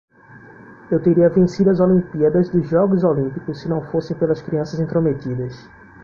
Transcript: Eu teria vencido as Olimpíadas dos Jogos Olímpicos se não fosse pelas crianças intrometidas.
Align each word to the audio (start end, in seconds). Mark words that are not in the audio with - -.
Eu 0.89 0.99
teria 0.99 1.29
vencido 1.29 1.69
as 1.69 1.79
Olimpíadas 1.79 2.49
dos 2.49 2.67
Jogos 2.67 3.03
Olímpicos 3.03 3.61
se 3.61 3.69
não 3.69 3.81
fosse 3.91 4.15
pelas 4.15 4.41
crianças 4.41 4.79
intrometidas. 4.79 5.69